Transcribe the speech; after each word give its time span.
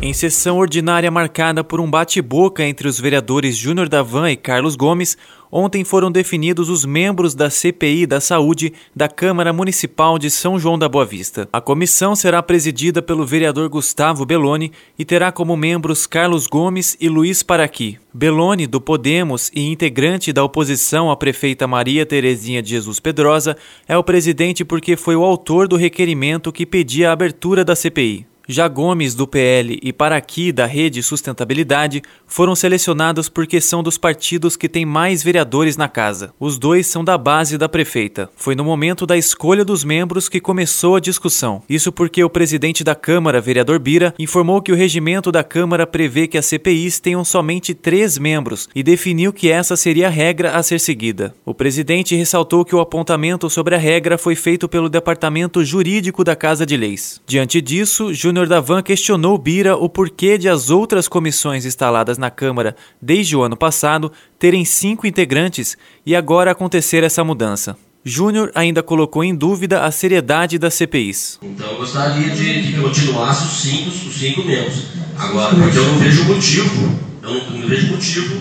Em 0.00 0.12
sessão 0.12 0.58
ordinária 0.58 1.10
marcada 1.10 1.64
por 1.64 1.80
um 1.80 1.90
bate-boca 1.90 2.62
entre 2.62 2.86
os 2.86 3.00
vereadores 3.00 3.56
Júnior 3.56 3.88
Davan 3.88 4.30
e 4.30 4.36
Carlos 4.36 4.76
Gomes, 4.76 5.16
ontem 5.50 5.84
foram 5.84 6.12
definidos 6.12 6.68
os 6.68 6.84
membros 6.84 7.34
da 7.34 7.48
CPI 7.48 8.04
da 8.04 8.20
Saúde 8.20 8.74
da 8.94 9.08
Câmara 9.08 9.54
Municipal 9.54 10.18
de 10.18 10.30
São 10.30 10.58
João 10.58 10.78
da 10.78 10.86
Boa 10.86 11.06
Vista. 11.06 11.48
A 11.50 11.62
comissão 11.62 12.14
será 12.14 12.42
presidida 12.42 13.00
pelo 13.00 13.24
vereador 13.24 13.70
Gustavo 13.70 14.26
Belloni 14.26 14.70
e 14.98 15.04
terá 15.04 15.32
como 15.32 15.56
membros 15.56 16.06
Carlos 16.06 16.46
Gomes 16.46 16.94
e 17.00 17.08
Luiz 17.08 17.42
Paraqui. 17.42 17.98
Belloni, 18.12 18.66
do 18.66 18.82
Podemos 18.82 19.50
e 19.54 19.62
integrante 19.62 20.30
da 20.30 20.44
oposição 20.44 21.10
à 21.10 21.16
prefeita 21.16 21.66
Maria 21.66 22.04
Terezinha 22.04 22.62
de 22.62 22.68
Jesus 22.68 23.00
Pedrosa, 23.00 23.56
é 23.88 23.96
o 23.96 24.04
presidente 24.04 24.62
porque 24.62 24.94
foi 24.94 25.16
o 25.16 25.24
autor 25.24 25.66
do 25.66 25.76
requerimento 25.76 26.52
que 26.52 26.66
pedia 26.66 27.08
a 27.08 27.12
abertura 27.12 27.64
da 27.64 27.74
CPI. 27.74 28.26
Já 28.48 28.68
Gomes, 28.68 29.14
do 29.14 29.26
PL, 29.26 29.78
e 29.82 29.92
Paraqui, 29.92 30.52
da 30.52 30.66
Rede 30.66 31.02
Sustentabilidade, 31.02 32.02
foram 32.26 32.54
selecionados 32.54 33.28
porque 33.28 33.60
são 33.60 33.82
dos 33.82 33.98
partidos 33.98 34.56
que 34.56 34.68
têm 34.68 34.84
mais 34.84 35.22
vereadores 35.22 35.76
na 35.76 35.88
casa. 35.88 36.32
Os 36.38 36.56
dois 36.56 36.86
são 36.86 37.02
da 37.02 37.18
base 37.18 37.58
da 37.58 37.68
prefeita. 37.68 38.30
Foi 38.36 38.54
no 38.54 38.64
momento 38.64 39.04
da 39.04 39.16
escolha 39.16 39.64
dos 39.64 39.82
membros 39.82 40.28
que 40.28 40.40
começou 40.40 40.94
a 40.94 41.00
discussão. 41.00 41.62
Isso 41.68 41.90
porque 41.90 42.22
o 42.22 42.30
presidente 42.30 42.84
da 42.84 42.94
Câmara, 42.94 43.40
vereador 43.40 43.80
Bira, 43.80 44.14
informou 44.16 44.62
que 44.62 44.70
o 44.70 44.76
regimento 44.76 45.32
da 45.32 45.42
Câmara 45.42 45.86
prevê 45.86 46.28
que 46.28 46.38
as 46.38 46.46
CPIs 46.46 47.00
tenham 47.00 47.24
somente 47.24 47.74
três 47.74 48.16
membros 48.16 48.68
e 48.74 48.82
definiu 48.82 49.32
que 49.32 49.50
essa 49.50 49.76
seria 49.76 50.06
a 50.06 50.10
regra 50.10 50.52
a 50.52 50.62
ser 50.62 50.78
seguida. 50.78 51.34
O 51.44 51.52
presidente 51.54 52.14
ressaltou 52.14 52.64
que 52.64 52.76
o 52.76 52.80
apontamento 52.80 53.50
sobre 53.50 53.74
a 53.74 53.78
regra 53.78 54.16
foi 54.16 54.36
feito 54.36 54.68
pelo 54.68 54.88
Departamento 54.88 55.64
Jurídico 55.64 56.22
da 56.22 56.36
Casa 56.36 56.64
de 56.64 56.76
Leis. 56.76 57.20
Diante 57.26 57.60
disso, 57.60 58.14
Júnior 58.14 58.35
Júnior 58.36 58.48
Davan 58.50 58.82
questionou 58.82 59.38
Bira 59.38 59.78
o 59.78 59.88
porquê 59.88 60.36
de 60.36 60.46
as 60.46 60.68
outras 60.68 61.08
comissões 61.08 61.64
instaladas 61.64 62.18
na 62.18 62.30
Câmara 62.30 62.76
desde 63.00 63.34
o 63.34 63.42
ano 63.42 63.56
passado 63.56 64.12
terem 64.38 64.62
cinco 64.62 65.06
integrantes 65.06 65.74
e 66.04 66.14
agora 66.14 66.50
acontecer 66.50 67.02
essa 67.02 67.24
mudança. 67.24 67.78
Júnior 68.04 68.52
ainda 68.54 68.82
colocou 68.82 69.24
em 69.24 69.34
dúvida 69.34 69.86
a 69.86 69.90
seriedade 69.90 70.58
das 70.58 70.74
CPIs. 70.74 71.38
Então 71.42 71.66
eu 71.66 71.78
gostaria 71.78 72.28
de 72.28 72.74
que 72.74 72.78
continuasse 72.78 73.46
os 73.46 73.62
cinco, 73.62 73.88
os 73.88 74.14
cinco 74.14 74.44
membros. 74.44 74.82
Agora, 75.16 75.54
porque 75.54 75.78
eu 75.78 75.86
não 75.86 75.96
vejo 75.96 76.24
motivo, 76.24 76.98
eu 77.22 77.30
não, 77.30 77.50
não 77.52 77.68
vejo 77.68 77.86
motivo, 77.86 78.36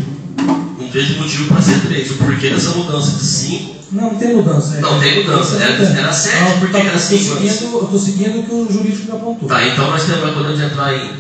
não 0.78 0.90
vejo 0.90 1.22
motivo 1.22 1.48
para 1.48 1.62
ser 1.62 1.80
três. 1.88 2.12
O 2.12 2.18
porquê 2.18 2.50
dessa 2.50 2.76
mudança 2.76 3.18
de 3.18 3.24
cinco 3.24 3.75
não, 3.92 4.12
não 4.12 4.16
tem 4.16 4.36
mudança. 4.36 4.80
Não 4.80 5.00
tem 5.00 5.24
mudança. 5.24 5.56
Era, 5.58 5.84
era 5.84 6.14
7, 6.14 6.44
não, 6.44 6.60
por 6.60 6.70
que 6.70 6.78
era 6.78 7.00
5 7.00 7.32
anos? 7.32 7.62
Eu 7.62 7.84
estou 7.84 8.00
seguindo 8.00 8.40
o 8.40 8.44
que 8.44 8.54
o 8.54 8.72
jurídico 8.72 9.06
me 9.06 9.18
apontou. 9.18 9.48
Tá, 9.48 9.68
então 9.68 9.90
nós 9.92 10.04
podemos 10.04 10.60
entrar 10.60 10.94
em, 10.94 11.12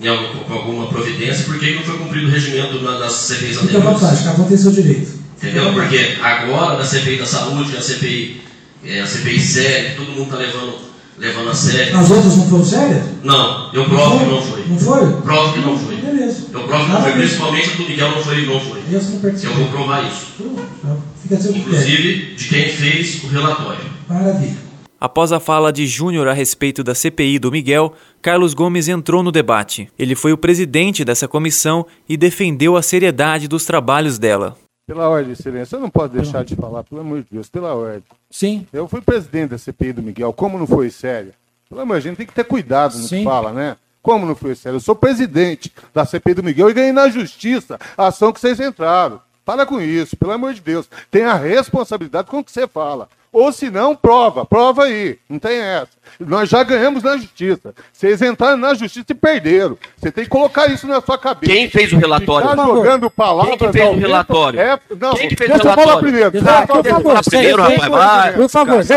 em 0.00 0.08
alguma, 0.08 0.44
com 0.44 0.52
alguma 0.52 0.86
providência, 0.86 1.44
porque 1.44 1.74
não 1.74 1.82
foi 1.82 1.98
cumprido 1.98 2.26
o 2.26 2.30
regimento 2.30 2.78
das 2.78 3.12
CPIs 3.12 3.58
anteriores. 3.58 3.72
Fica 3.72 3.78
à 3.78 3.92
vontade, 3.92 4.24
cada 4.24 4.42
um 4.42 4.48
tem 4.48 4.56
seu 4.56 4.72
direito. 4.72 5.24
Entendeu? 5.36 5.72
Porque 5.74 6.16
agora, 6.22 6.78
na 6.78 6.84
CPI 6.84 7.18
da 7.18 7.26
saúde, 7.26 7.76
a 7.76 7.82
CPI, 7.82 8.40
é, 8.84 9.00
a 9.00 9.06
CPI 9.06 9.40
séria, 9.40 9.94
todo 9.96 10.10
mundo 10.10 10.24
está 10.24 10.36
levando, 10.36 10.78
levando 11.18 11.50
a 11.50 11.54
sério. 11.54 11.98
As 11.98 12.10
outras 12.10 12.36
não 12.36 12.48
foram 12.48 12.64
sérias? 12.64 13.04
Não, 13.22 13.72
eu 13.74 13.84
provo 13.84 14.18
que 14.18 14.24
não 14.24 14.42
foi. 14.42 14.64
Não 14.66 14.78
foi? 14.78 15.12
Provo 15.22 15.52
que 15.52 15.60
não 15.60 15.78
foi. 15.78 15.96
Beleza. 15.96 16.46
Eu 16.52 16.60
provo 16.64 16.84
que 16.84 16.90
não 16.92 17.02
foi, 17.02 17.12
principalmente 17.12 17.76
do 17.76 17.88
Miguel 17.88 18.10
não 18.10 18.22
foi, 18.22 18.46
não 18.46 18.60
foi. 18.60 18.82
Eu, 18.90 19.00
eu 19.42 19.54
vou 19.54 19.68
provar 19.68 20.04
isso. 20.04 20.26
Seu 20.38 21.13
Inclusive 21.24 22.34
de 22.34 22.48
quem 22.48 22.68
fez 22.68 23.22
o 23.24 23.28
relatório. 23.28 23.84
Maravilha. 24.08 24.74
Após 25.00 25.32
a 25.32 25.40
fala 25.40 25.72
de 25.72 25.86
Júnior 25.86 26.28
a 26.28 26.32
respeito 26.32 26.82
da 26.82 26.94
CPI 26.94 27.38
do 27.38 27.52
Miguel, 27.52 27.92
Carlos 28.22 28.54
Gomes 28.54 28.88
entrou 28.88 29.22
no 29.22 29.30
debate. 29.30 29.90
Ele 29.98 30.14
foi 30.14 30.32
o 30.32 30.38
presidente 30.38 31.04
dessa 31.04 31.28
comissão 31.28 31.84
e 32.08 32.16
defendeu 32.16 32.74
a 32.76 32.82
seriedade 32.82 33.46
dos 33.46 33.66
trabalhos 33.66 34.18
dela. 34.18 34.56
Pela 34.86 35.08
ordem, 35.08 35.32
excelência, 35.32 35.76
eu 35.76 35.80
não 35.80 35.90
posso 35.90 36.10
deixar 36.10 36.44
de 36.44 36.54
falar, 36.56 36.84
pelo 36.84 37.00
amor 37.00 37.20
de 37.20 37.26
Deus, 37.32 37.48
pela 37.48 37.74
ordem. 37.74 38.04
Sim. 38.30 38.66
Eu 38.72 38.86
fui 38.86 39.00
presidente 39.00 39.50
da 39.50 39.58
CPI 39.58 39.94
do 39.94 40.02
Miguel, 40.02 40.32
como 40.32 40.58
não 40.58 40.66
foi 40.66 40.90
séria? 40.90 41.32
Pelo 41.68 41.80
amor, 41.80 41.96
a 41.96 42.00
gente 42.00 42.16
tem 42.16 42.26
que 42.26 42.34
ter 42.34 42.44
cuidado 42.44 42.96
no 42.96 43.04
Sim. 43.04 43.18
que 43.18 43.24
fala, 43.24 43.52
né? 43.52 43.76
Como 44.02 44.26
não 44.26 44.34
foi 44.34 44.54
sério? 44.54 44.76
Eu 44.76 44.80
sou 44.80 44.94
presidente 44.94 45.72
da 45.92 46.04
CPI 46.04 46.34
do 46.34 46.42
Miguel 46.42 46.68
e 46.68 46.74
ganhei 46.74 46.92
na 46.92 47.08
justiça 47.08 47.78
a 47.96 48.08
ação 48.08 48.32
que 48.32 48.40
vocês 48.40 48.60
entraram. 48.60 49.20
Para 49.44 49.66
com 49.66 49.80
isso, 49.80 50.16
pelo 50.16 50.32
amor 50.32 50.54
de 50.54 50.60
Deus. 50.60 50.88
Tenha 51.10 51.34
responsabilidade 51.34 52.28
com 52.30 52.38
o 52.38 52.44
que 52.44 52.50
você 52.50 52.66
fala. 52.66 53.08
Ou 53.34 53.50
se 53.50 53.68
não, 53.68 53.96
prova, 53.96 54.44
prova 54.46 54.84
aí. 54.84 55.18
Não 55.28 55.40
tem 55.40 55.58
essa. 55.58 55.88
Nós 56.20 56.48
já 56.48 56.62
ganhamos 56.62 57.02
na 57.02 57.16
justiça. 57.16 57.74
Vocês 57.92 58.22
entraram 58.22 58.56
na 58.56 58.74
justiça 58.74 59.06
e 59.10 59.14
perderam. 59.14 59.76
Você 59.96 60.12
tem 60.12 60.22
que 60.22 60.30
colocar 60.30 60.68
isso 60.68 60.86
na 60.86 61.00
sua 61.00 61.18
cabeça. 61.18 61.52
Quem 61.52 61.68
fez 61.68 61.92
o 61.92 61.96
relatório? 61.96 62.50
Está 62.50 62.64
jogando 62.64 63.10
palavras. 63.10 63.58
Quem 63.58 63.66
que 63.66 63.72
fez 63.72 63.90
o 63.90 63.98
relatório? 63.98 64.60
É, 64.60 64.78
não, 65.00 65.14
Quem 65.14 65.28
que 65.28 65.34
fez 65.34 65.50
deixa 65.50 65.64
o 65.64 65.66
relatório? 65.66 65.82
eu 65.82 65.88
falar 65.88 66.00
primeiro. 66.00 66.32
Ah, 66.48 66.66
por 66.66 66.84
favor, 66.84 67.24
primeiro, 67.24 67.62
rapaz. 67.62 67.90
Vai. 67.90 68.32
Por 68.34 68.48
favor, 68.48 68.84
Você 68.84 68.94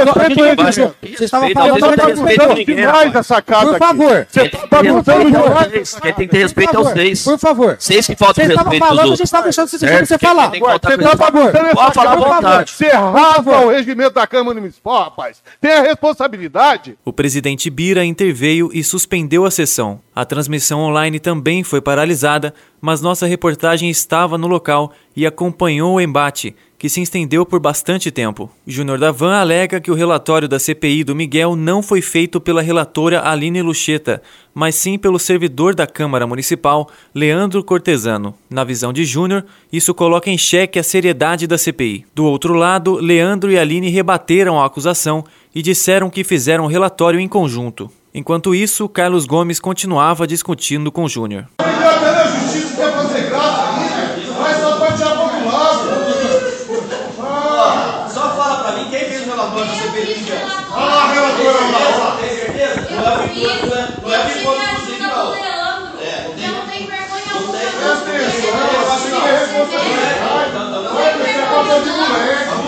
estava 1.23 1.49
falando 1.49 1.95
tá 1.95 2.05
bagunçando 2.05 2.65
demais 2.65 3.15
essa 3.15 3.41
casa 3.41 3.71
Por 3.71 3.79
favor. 3.79 4.27
Você 4.29 4.41
está 4.43 4.67
bagunçando 4.69 5.31
demais. 5.31 5.95
Quem 5.95 6.13
tem 6.13 6.27
que 6.27 6.31
ter 6.31 6.37
respeito 6.43 6.77
aos 6.77 6.89
seis. 6.89 7.23
Por 7.23 7.39
favor. 7.39 7.75
Seis 7.79 8.05
que 8.05 8.15
faltam 8.15 8.45
respeito 8.45 8.83
aos 8.83 8.97
outros. 8.99 9.17
Você 9.17 9.23
estava 9.23 9.43
deixando 9.45 9.67
você 9.67 10.17
falar. 10.19 10.51
Você 10.51 10.93
está 10.93 11.15
bagunçando 11.15 11.65
essa 11.65 11.91
casa. 11.91 12.65
Você 12.67 12.87
rasga 12.89 13.59
o 13.61 13.69
regimento 13.69 14.13
da 14.13 14.26
Câmara 14.27 14.59
Municipal 14.59 15.03
rapaz. 15.03 15.41
Tenha 15.59 15.81
responsabilidade. 15.81 16.97
O 17.03 17.13
presidente 17.13 17.69
Bira 17.69 18.05
interveio 18.05 18.69
e 18.73 18.83
suspendeu 18.83 19.45
a 19.45 19.51
sessão. 19.51 20.01
A 20.15 20.25
transmissão 20.25 20.81
online 20.81 21.19
também 21.19 21.63
foi 21.63 21.81
paralisada, 21.81 22.53
mas 22.81 23.01
nossa 23.01 23.25
reportagem 23.25 23.89
estava 23.89 24.37
no 24.37 24.47
local 24.47 24.91
e 25.15 25.25
acompanhou 25.25 25.95
o 25.95 26.01
embate, 26.01 26.55
que 26.77 26.89
se 26.89 27.01
estendeu 27.01 27.45
por 27.45 27.59
bastante 27.59 28.11
tempo. 28.11 28.49
Júnior 28.65 28.99
Davan 28.99 29.35
alega 29.35 29.81
que 29.81 29.89
o 29.89 29.95
relatório 29.95 30.47
da 30.47 30.59
CPI 30.59 31.03
do 31.03 31.15
Miguel 31.15 31.55
não 31.55 31.81
foi 31.81 32.01
feito 32.01 32.39
pela 32.39 32.61
relatora 32.61 33.27
Aline 33.27 33.61
Lucheta, 33.61 34.21
mas 34.53 34.75
sim 34.75 34.97
pelo 34.97 35.17
servidor 35.17 35.73
da 35.73 35.87
Câmara 35.87 36.27
Municipal, 36.27 36.89
Leandro 37.13 37.63
Cortesano. 37.63 38.35
Na 38.49 38.63
visão 38.63 38.93
de 38.93 39.05
Júnior, 39.05 39.45
isso 39.73 39.93
coloca 39.93 40.29
em 40.29 40.37
xeque 40.37 40.77
a 40.77 40.83
seriedade 40.83 41.47
da 41.47 41.57
CPI. 41.57 42.05
Do 42.13 42.25
outro 42.25 42.53
lado, 42.53 42.95
Leandro 42.95 43.51
e 43.51 43.57
Aline 43.57 43.89
rebateram 43.89 44.61
a 44.61 44.65
acusação 44.65 45.23
e 45.53 45.61
disseram 45.61 46.09
que 46.09 46.23
fizeram 46.23 46.65
o 46.65 46.67
relatório 46.67 47.19
em 47.19 47.27
conjunto. 47.27 47.89
Enquanto 48.13 48.55
isso, 48.55 48.87
Carlos 48.87 49.25
Gomes 49.25 49.59
continuava 49.59 50.25
discutindo 50.25 50.91
com 50.91 51.07
Júnior. 51.07 51.47
não 63.65 63.75
é, 63.75 63.81
é 63.81 64.43
não 64.43 64.53
é 64.53 64.75
Zico, 64.85 65.01
não. 65.01 65.35
É, 65.35 66.31
tem. 66.35 66.47
Não 66.47 66.65
vergonha. 66.85 67.23
Não 67.27 67.51
tem 67.51 67.61
vergonha 67.61 67.87
alguma. 67.87 67.87
Não 67.87 68.01
tem 68.01 68.21
vergonha 68.27 68.77
alguma. 68.77 68.97
Não 68.97 69.67
tem 69.67 69.79
vergonha 69.79 70.63
alguma. 70.67 70.93
Não 70.97 71.83
tem 71.83 71.93
vergonha 71.97 72.51
alguma. 72.51 72.66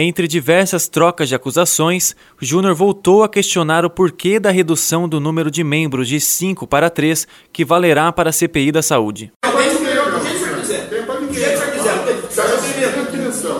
Entre 0.00 0.28
diversas 0.28 0.86
trocas 0.86 1.28
de 1.28 1.34
acusações, 1.34 2.14
Júnior 2.40 2.72
voltou 2.72 3.24
a 3.24 3.28
questionar 3.28 3.84
o 3.84 3.90
porquê 3.90 4.38
da 4.38 4.48
redução 4.48 5.08
do 5.08 5.18
número 5.18 5.50
de 5.50 5.64
membros 5.64 6.06
de 6.06 6.20
5 6.20 6.68
para 6.68 6.88
3, 6.88 7.26
que 7.52 7.64
valerá 7.64 8.12
para 8.12 8.30
a 8.30 8.32
CPI 8.32 8.70
da 8.70 8.80
Saúde. 8.80 9.32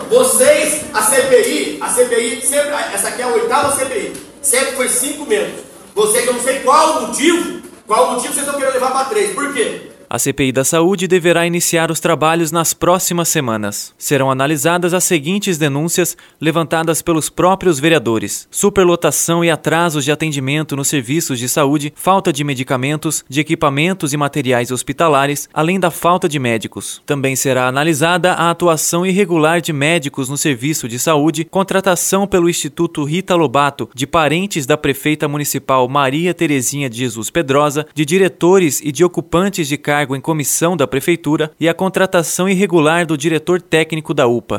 Vocês, 0.09 0.85
a 0.93 1.01
CPI, 1.01 1.77
a 1.81 1.89
CPI, 1.89 2.41
sempre, 2.41 2.69
essa 2.93 3.09
aqui 3.09 3.21
é 3.21 3.25
a 3.25 3.27
oitava 3.27 3.75
CPI, 3.75 4.13
sempre 4.41 4.75
foi 4.77 4.87
cinco 4.87 5.25
membros. 5.25 5.59
Você 5.93 6.21
que 6.21 6.29
eu 6.29 6.33
não 6.33 6.41
sei 6.41 6.59
qual 6.59 6.99
o 6.99 7.07
motivo, 7.07 7.61
qual 7.85 8.07
o 8.07 8.13
motivo 8.13 8.33
vocês 8.33 8.45
estão 8.45 8.57
querendo 8.57 8.75
levar 8.75 8.91
para 8.91 9.05
três. 9.09 9.33
Por 9.33 9.53
quê? 9.53 9.88
A 10.11 10.17
CPI 10.17 10.51
da 10.51 10.63
Saúde 10.63 11.07
deverá 11.07 11.45
iniciar 11.45 11.91
os 11.91 11.99
trabalhos 11.99 12.51
nas 12.51 12.73
próximas 12.73 13.29
semanas. 13.29 13.93
Serão 13.95 14.31
analisadas 14.31 14.91
as 14.91 15.03
seguintes 15.03 15.55
denúncias 15.59 16.17
levantadas 16.41 16.99
pelos 16.99 17.29
próprios 17.29 17.79
vereadores: 17.79 18.47
superlotação 18.49 19.45
e 19.45 19.51
atrasos 19.51 20.03
de 20.03 20.11
atendimento 20.11 20.75
nos 20.75 20.87
serviços 20.87 21.37
de 21.37 21.47
saúde, 21.47 21.93
falta 21.95 22.33
de 22.33 22.43
medicamentos, 22.43 23.23
de 23.29 23.39
equipamentos 23.39 24.11
e 24.11 24.17
materiais 24.17 24.71
hospitalares, 24.71 25.47
além 25.53 25.79
da 25.79 25.91
falta 25.91 26.27
de 26.27 26.39
médicos. 26.39 27.03
Também 27.05 27.35
será 27.35 27.67
analisada 27.67 28.33
a 28.33 28.49
atuação 28.49 29.05
irregular 29.05 29.61
de 29.61 29.71
médicos 29.71 30.27
no 30.27 30.39
serviço 30.39 30.87
de 30.87 30.97
saúde, 30.97 31.45
contratação 31.45 32.25
pelo 32.25 32.49
Instituto 32.49 33.03
Rita 33.03 33.35
Lobato 33.35 33.87
de 33.93 34.07
parentes 34.07 34.65
da 34.65 34.75
prefeita 34.75 35.27
municipal 35.27 35.87
Maria 35.87 36.33
Terezinha 36.33 36.89
de 36.89 36.97
Jesus 36.97 37.29
Pedrosa, 37.29 37.85
de 37.93 38.03
diretores 38.03 38.81
e 38.83 38.91
de 38.91 39.03
ocupantes 39.03 39.67
de 39.67 39.77
cargos 39.77 39.98
cargo 39.99 40.15
em 40.15 40.21
comissão 40.21 40.77
da 40.77 40.87
Prefeitura 40.87 41.51
e 41.59 41.67
a 41.67 41.73
contratação 41.73 42.47
irregular 42.47 43.05
do 43.05 43.17
diretor 43.17 43.61
técnico 43.61 44.13
da 44.13 44.27
UPA. 44.27 44.57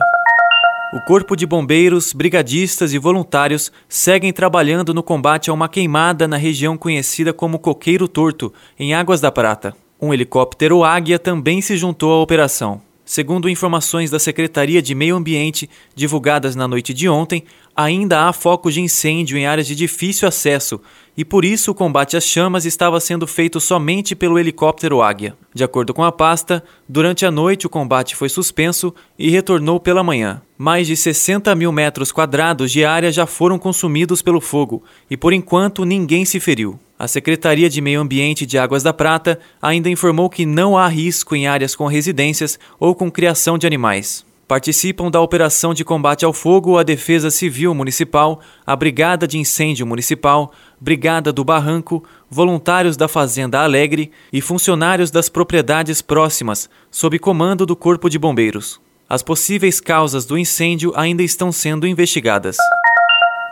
O 0.93 1.01
Corpo 1.07 1.35
de 1.35 1.47
Bombeiros, 1.47 2.13
brigadistas 2.13 2.93
e 2.93 2.99
voluntários 2.99 3.73
seguem 3.89 4.35
trabalhando 4.35 4.93
no 4.93 5.03
combate 5.03 5.49
a 5.49 5.55
uma 5.55 5.67
queimada 5.67 6.29
na 6.29 6.37
região 6.37 6.77
conhecida 6.77 7.33
como 7.33 7.59
Coqueiro 7.59 8.07
Torto, 8.07 8.53
em 8.79 8.93
Águas 8.93 9.23
da 9.23 9.33
Prata. 9.33 9.75
Um 9.99 10.13
helicóptero 10.13 10.85
Águia 10.85 11.19
também 11.19 11.63
se 11.63 11.75
juntou 11.75 12.13
à 12.13 12.21
operação. 12.21 12.83
Segundo 13.11 13.49
informações 13.49 14.09
da 14.09 14.21
Secretaria 14.21 14.81
de 14.81 14.95
Meio 14.95 15.17
Ambiente 15.17 15.69
divulgadas 15.97 16.55
na 16.55 16.69
noite 16.69 16.95
de 16.95 17.09
ontem, 17.09 17.43
ainda 17.75 18.29
há 18.29 18.33
focos 18.33 18.73
de 18.73 18.81
incêndio 18.81 19.37
em 19.37 19.47
áreas 19.47 19.67
de 19.67 19.75
difícil 19.75 20.29
acesso 20.29 20.81
e 21.17 21.25
por 21.25 21.45
isso 21.45 21.73
o 21.73 21.75
combate 21.75 22.17
às 22.17 22.23
chamas 22.23 22.65
estava 22.65 23.01
sendo 23.01 23.27
feito 23.27 23.59
somente 23.59 24.15
pelo 24.15 24.39
helicóptero 24.39 25.03
Águia. 25.03 25.37
De 25.53 25.65
acordo 25.65 25.93
com 25.93 26.05
a 26.05 26.13
pasta, 26.13 26.63
durante 26.89 27.27
a 27.27 27.33
noite 27.33 27.67
o 27.67 27.69
combate 27.69 28.15
foi 28.15 28.29
suspenso 28.29 28.95
e 29.19 29.29
retornou 29.29 29.81
pela 29.81 30.05
manhã. 30.05 30.41
Mais 30.57 30.87
de 30.87 30.97
60 30.97 31.53
mil 31.57 31.73
metros 31.73 32.13
quadrados 32.13 32.71
de 32.71 32.85
área 32.85 33.11
já 33.11 33.27
foram 33.27 33.59
consumidos 33.59 34.23
pelo 34.23 34.41
fogo 34.41 34.85
e 35.11 35.17
por 35.17 35.33
enquanto 35.33 35.85
ninguém 35.85 36.25
se 36.25 36.39
feriu. 36.39 36.79
A 37.01 37.09
Secretaria 37.09 37.71
de 37.71 37.81
Meio 37.81 38.03
Ambiente 38.03 38.45
de 38.45 38.59
Águas 38.59 38.83
da 38.83 38.93
Prata 38.93 39.41
ainda 39.63 39.89
informou 39.89 40.29
que 40.29 40.45
não 40.45 40.77
há 40.77 40.87
risco 40.87 41.35
em 41.35 41.47
áreas 41.47 41.75
com 41.75 41.87
residências 41.87 42.59
ou 42.79 42.95
com 42.95 43.11
criação 43.11 43.57
de 43.57 43.67
animais. 43.67 44.23
Participam 44.47 45.11
da 45.11 45.19
operação 45.19 45.73
de 45.73 45.83
combate 45.83 46.27
ao 46.27 46.35
fogo 46.35 46.77
a 46.77 46.83
Defesa 46.83 47.31
Civil 47.31 47.75
Municipal, 47.75 48.41
a 48.67 48.77
Brigada 48.77 49.27
de 49.27 49.39
Incêndio 49.39 49.87
Municipal, 49.87 50.53
Brigada 50.79 51.33
do 51.33 51.43
Barranco, 51.43 52.05
voluntários 52.29 52.99
da 52.99 53.09
Fazenda 53.09 53.61
Alegre 53.61 54.11
e 54.31 54.43
funcionários 54.43 55.11
das 55.11 55.31
propriedades 55.31 56.03
próximas, 56.03 56.69
sob 56.91 57.19
comando 57.19 57.65
do 57.65 57.75
Corpo 57.75 58.11
de 58.11 58.19
Bombeiros. 58.19 58.79
As 59.09 59.23
possíveis 59.23 59.81
causas 59.81 60.27
do 60.27 60.37
incêndio 60.37 60.93
ainda 60.95 61.23
estão 61.23 61.51
sendo 61.51 61.87
investigadas. 61.87 62.59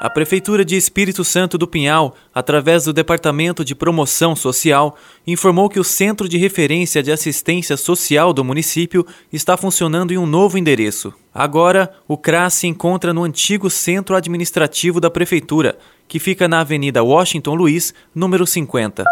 A 0.00 0.08
Prefeitura 0.08 0.64
de 0.64 0.76
Espírito 0.76 1.24
Santo 1.24 1.58
do 1.58 1.66
Pinhal, 1.66 2.14
através 2.32 2.84
do 2.84 2.92
Departamento 2.92 3.64
de 3.64 3.74
Promoção 3.74 4.36
Social, 4.36 4.96
informou 5.26 5.68
que 5.68 5.80
o 5.80 5.84
Centro 5.84 6.28
de 6.28 6.38
Referência 6.38 7.02
de 7.02 7.10
Assistência 7.10 7.76
Social 7.76 8.32
do 8.32 8.44
município 8.44 9.04
está 9.32 9.56
funcionando 9.56 10.12
em 10.12 10.16
um 10.16 10.24
novo 10.24 10.56
endereço. 10.56 11.12
Agora, 11.34 11.92
o 12.06 12.16
CRAS 12.16 12.54
se 12.54 12.68
encontra 12.68 13.12
no 13.12 13.24
antigo 13.24 13.68
Centro 13.68 14.14
Administrativo 14.14 15.00
da 15.00 15.10
Prefeitura, 15.10 15.76
que 16.06 16.20
fica 16.20 16.46
na 16.46 16.60
Avenida 16.60 17.02
Washington 17.02 17.56
Luiz, 17.56 17.92
número 18.14 18.46
50. 18.46 19.04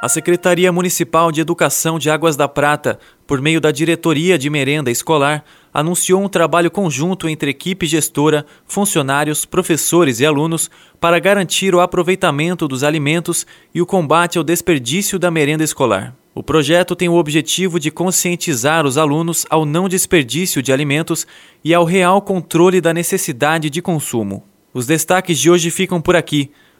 A 0.00 0.08
Secretaria 0.08 0.70
Municipal 0.70 1.32
de 1.32 1.40
Educação 1.40 1.98
de 1.98 2.08
Águas 2.08 2.36
da 2.36 2.46
Prata, 2.46 3.00
por 3.26 3.42
meio 3.42 3.60
da 3.60 3.72
Diretoria 3.72 4.38
de 4.38 4.48
Merenda 4.48 4.92
Escolar, 4.92 5.44
anunciou 5.74 6.22
um 6.22 6.28
trabalho 6.28 6.70
conjunto 6.70 7.28
entre 7.28 7.50
equipe 7.50 7.84
gestora, 7.84 8.46
funcionários, 8.64 9.44
professores 9.44 10.20
e 10.20 10.24
alunos 10.24 10.70
para 11.00 11.18
garantir 11.18 11.74
o 11.74 11.80
aproveitamento 11.80 12.68
dos 12.68 12.84
alimentos 12.84 13.44
e 13.74 13.82
o 13.82 13.86
combate 13.86 14.38
ao 14.38 14.44
desperdício 14.44 15.18
da 15.18 15.32
merenda 15.32 15.64
escolar. 15.64 16.14
O 16.32 16.44
projeto 16.44 16.94
tem 16.94 17.08
o 17.08 17.16
objetivo 17.16 17.80
de 17.80 17.90
conscientizar 17.90 18.86
os 18.86 18.96
alunos 18.96 19.44
ao 19.50 19.66
não 19.66 19.88
desperdício 19.88 20.62
de 20.62 20.72
alimentos 20.72 21.26
e 21.64 21.74
ao 21.74 21.82
real 21.82 22.22
controle 22.22 22.80
da 22.80 22.94
necessidade 22.94 23.68
de 23.68 23.82
consumo. 23.82 24.44
Os 24.72 24.86
destaques 24.86 25.40
de 25.40 25.50
hoje 25.50 25.72
ficam 25.72 26.00
por 26.00 26.14
aqui. 26.14 26.52